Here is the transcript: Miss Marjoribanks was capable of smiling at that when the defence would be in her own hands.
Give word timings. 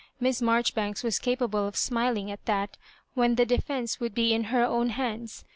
Miss 0.19 0.41
Marjoribanks 0.41 1.03
was 1.03 1.19
capable 1.19 1.67
of 1.67 1.75
smiling 1.75 2.31
at 2.31 2.43
that 2.47 2.75
when 3.13 3.35
the 3.35 3.45
defence 3.45 3.99
would 3.99 4.15
be 4.15 4.33
in 4.33 4.45
her 4.45 4.63
own 4.65 4.89
hands. 4.89 5.45